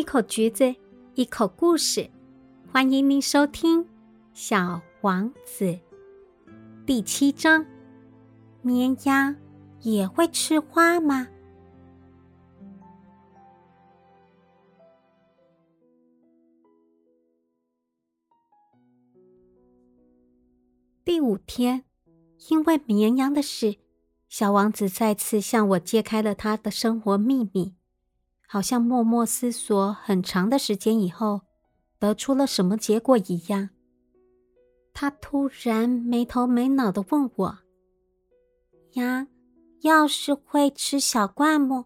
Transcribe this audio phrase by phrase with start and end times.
[0.00, 0.74] 一口橘子，
[1.14, 2.08] 一口故事，
[2.72, 3.84] 欢迎您收听
[4.32, 5.64] 《小王子》
[6.86, 7.66] 第七章：
[8.62, 9.36] 绵羊
[9.82, 11.28] 也会吃花吗？
[21.04, 21.84] 第五天，
[22.48, 23.76] 因为绵羊的事，
[24.30, 27.74] 小王子再次向我揭开了他的生活秘密。
[28.52, 31.42] 好像默默思索很长的时间以后，
[32.00, 33.70] 得出了什么结果一样。
[34.92, 37.58] 他突然没头没脑的问我
[38.94, 39.28] ：“羊
[39.82, 41.84] 要是会吃小灌木，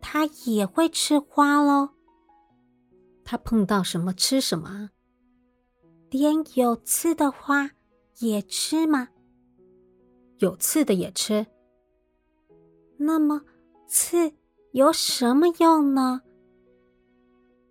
[0.00, 1.90] 它也会吃花喽？
[3.22, 4.88] 它碰到什么吃什么？
[6.08, 7.72] 连有刺的花
[8.20, 9.08] 也吃吗？
[10.38, 11.46] 有刺的也吃。
[12.96, 13.42] 那么
[13.86, 14.32] 刺？”
[14.72, 16.22] 有什么用呢？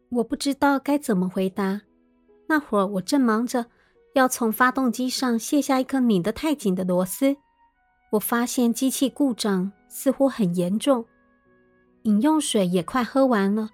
[0.09, 1.81] 我不知道该怎么回答。
[2.47, 3.67] 那会儿我正忙着
[4.15, 7.37] 要从发动机上卸下一颗拧得太紧的螺丝，
[8.11, 11.05] 我发现机器故障似乎很严重，
[12.03, 13.69] 饮用水也快喝完了。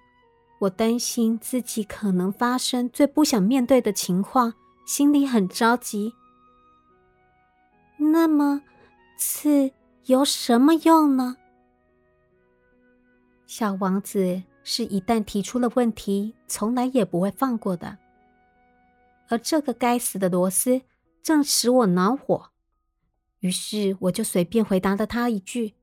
[0.60, 4.54] 我担心自己可能发生最不想面对的情况，
[4.86, 6.12] 心里很着急。
[7.96, 8.62] 那么，
[9.18, 9.72] 刺
[10.04, 11.36] 有什么用呢？
[13.46, 17.98] 小王子是一旦提出了问题，从来也不会放过的。
[19.28, 20.82] 而这个该死的螺丝
[21.22, 22.50] 正使我恼火，
[23.38, 25.74] 于是我就随便回答了他一句：“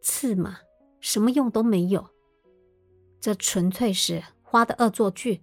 [0.00, 0.58] 刺嘛，
[1.00, 2.08] 什么用都没有，
[3.20, 5.42] 这纯粹是花的恶作剧。”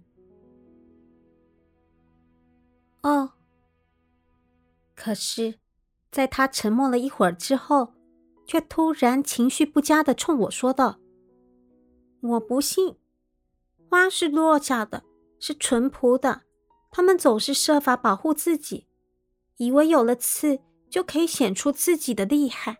[3.02, 3.32] 哦，
[4.94, 5.58] 可是，
[6.10, 7.92] 在他沉默了一会儿之后，
[8.46, 11.00] 却突然情绪不佳的冲我说道。
[12.22, 12.94] 我不信，
[13.90, 15.02] 花是弱小的，
[15.40, 16.42] 是淳朴的，
[16.92, 18.86] 他们总是设法保护自己，
[19.56, 22.78] 以为有了刺就可以显出自己的厉害。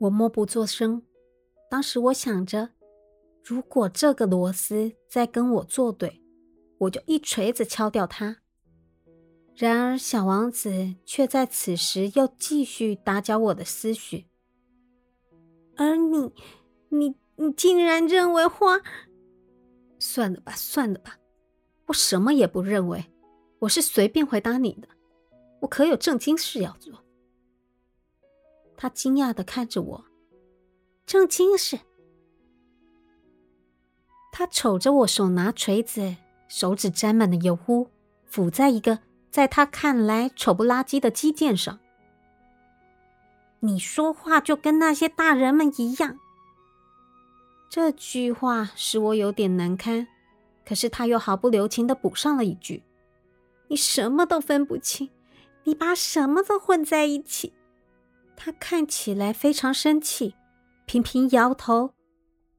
[0.00, 1.02] 我默不作声。
[1.70, 2.70] 当时我想着，
[3.42, 6.22] 如果这个螺丝在跟我作对，
[6.80, 8.36] 我就一锤子敲掉它。
[9.56, 14.26] 然而，小王子却在此时又继续打搅我的思绪，
[15.74, 16.34] 而你。
[16.90, 18.80] 你你竟然认为花？
[19.98, 21.18] 算了吧，算了吧，
[21.86, 23.04] 我什么也不认为，
[23.58, 24.88] 我是随便回答你的，
[25.60, 27.04] 我可有正经事要做。
[28.76, 30.04] 他惊讶的看着我，
[31.04, 31.80] 正经事？
[34.30, 36.14] 他瞅着我手拿锤子，
[36.46, 37.88] 手指沾满了油污，
[38.30, 39.00] 抚在一个
[39.30, 41.80] 在他看来丑不拉几的肌腱上。
[43.58, 46.20] 你说话就跟那些大人们一样。
[47.70, 50.08] 这句话使我有点难堪，
[50.64, 52.82] 可是他又毫不留情的补上了一句
[53.68, 55.10] ：“你什么都分不清，
[55.64, 57.52] 你把什么都混在一起。”
[58.34, 60.34] 他看起来非常生气，
[60.86, 61.92] 频频摇头，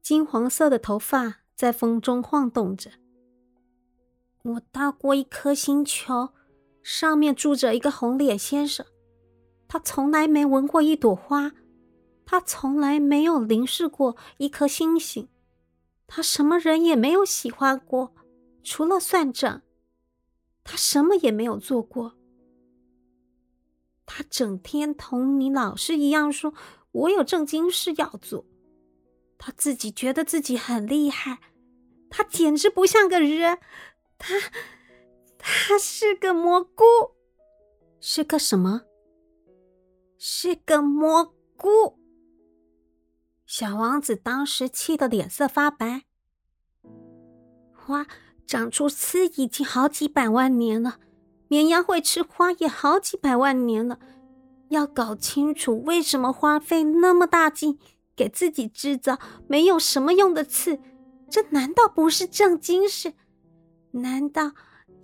[0.00, 2.90] 金黄色的头发在风中晃动着。
[4.42, 6.28] 我到过一颗星球，
[6.82, 8.86] 上面住着一个红脸先生，
[9.66, 11.52] 他从来没闻过一朵花。
[12.30, 15.28] 他从来没有凝视过一颗星星，
[16.06, 18.14] 他什么人也没有喜欢过，
[18.62, 19.62] 除了算账，
[20.62, 22.14] 他什么也没有做过。
[24.06, 26.54] 他整天同你老师一样说
[26.92, 28.46] ：“我有正经事要做。”
[29.36, 31.40] 他自己觉得自己很厉害，
[32.08, 33.58] 他简直不像个人，
[34.18, 34.36] 他
[35.36, 36.84] 他是个蘑菇，
[37.98, 38.82] 是个什么？
[40.16, 41.98] 是个蘑菇。
[43.52, 46.04] 小王子当时气得脸色发白。
[47.74, 48.06] 花
[48.46, 51.00] 长出刺已经好几百万年了，
[51.48, 53.98] 绵羊会吃花也好几百万年了。
[54.68, 57.76] 要搞清楚为什么花费那么大劲
[58.14, 59.18] 给自己制造
[59.48, 60.78] 没有什么用的刺，
[61.28, 63.14] 这难道不是正经事？
[63.90, 64.52] 难道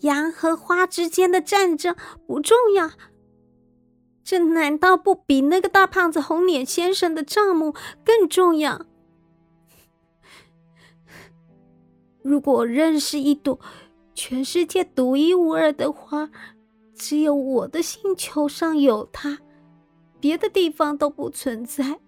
[0.02, 1.96] 羊和花之间的战争
[2.28, 2.92] 不重要？
[4.26, 8.84] 这难道不比那个大胖子红脸先生的账目更重要？
[12.24, 13.60] 如果认识一朵
[14.16, 16.28] 全世界独一无二的花，
[16.92, 19.38] 只有我的星球上有它，
[20.18, 22.00] 别的地方都不存在，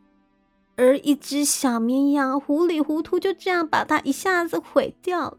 [0.75, 5.39] 而一只小绵羊糊里糊涂就这样把它一下子毁掉了，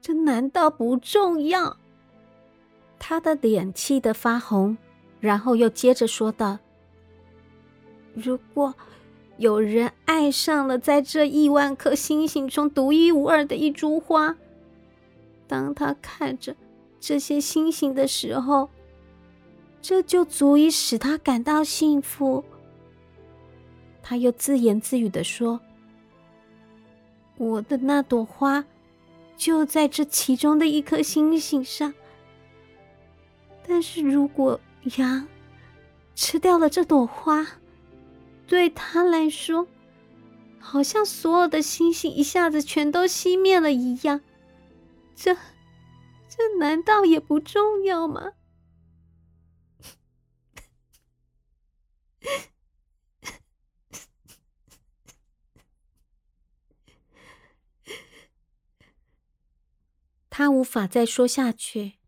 [0.00, 1.76] 这难道不重要？
[2.98, 4.76] 他的脸气得发红。
[5.22, 6.58] 然后又接着说道
[8.12, 8.74] ：“如果
[9.36, 14.36] 有人爱上了在这亿万颗星星中独一无二的一株花。
[15.46, 16.56] 当他看着
[16.98, 18.68] 这些星星的时候，
[19.80, 22.44] 这就足以使他感到幸福。
[24.02, 25.60] 他又自言自语的说
[27.38, 28.64] ：“我的那朵花
[29.36, 31.94] 就在这其中的一颗星星上。
[33.64, 34.60] 但是如果
[34.98, 35.26] 羊
[36.14, 37.46] 吃掉了这朵花，
[38.46, 39.66] 对他来说，
[40.58, 44.20] 好像所有的星星一下子全都熄灭了一样。”
[45.14, 45.34] 这，
[46.28, 48.32] 这难道也不重要吗？
[60.28, 61.98] 他无法再说下去，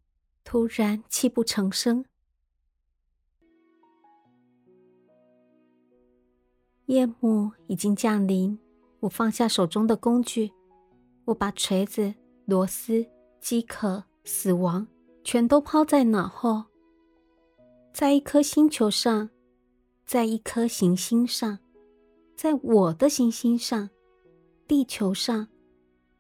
[0.43, 2.06] 突然泣不成声。
[6.86, 8.58] 夜幕已经降临，
[9.00, 10.52] 我放下手中的工具，
[11.25, 12.14] 我把锤子。
[12.46, 13.02] 螺丝、
[13.40, 14.86] 饥渴、死亡，
[15.22, 16.62] 全都抛在脑后。
[17.90, 19.31] 在一颗星球上，
[20.04, 21.58] 在一颗行星上，
[22.36, 23.88] 在我的行星上，
[24.69, 25.48] 地球上，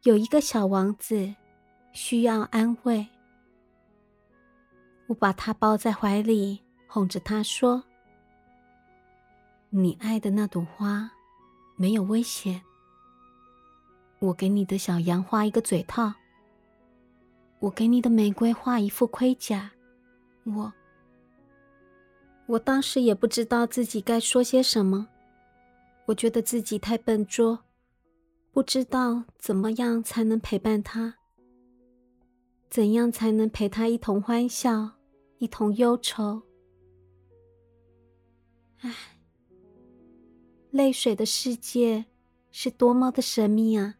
[0.04, 1.34] 有一个小王子
[1.92, 3.06] 需要安慰。
[5.08, 7.84] 我把他抱在怀里，哄着他说
[9.76, 11.10] ：“你爱的那朵花
[11.74, 12.62] 没有危险。”
[14.20, 16.14] 我给你的小羊画一个嘴套，
[17.58, 19.72] 我给你的玫瑰画一副盔甲。
[20.44, 20.72] 我，
[22.46, 25.08] 我当时也不知道自己该说些什么。
[26.06, 27.58] 我觉得自己太笨拙，
[28.52, 31.16] 不知道怎么样才能陪伴他，
[32.70, 34.92] 怎样才能陪他一同欢笑，
[35.38, 36.40] 一同忧愁。
[40.74, 42.04] 泪水的世界
[42.50, 43.94] 是多么的神秘啊！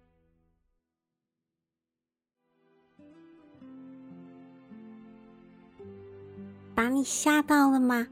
[6.75, 8.09] 把你吓到了吗？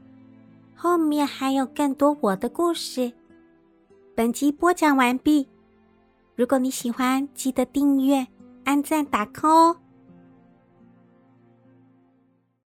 [0.77, 3.11] 后面还有更多我的故事。
[4.15, 5.49] 本集播讲完毕。
[6.33, 8.25] 如果你喜欢，记得订阅、
[8.63, 9.77] 按赞、打 call 哦。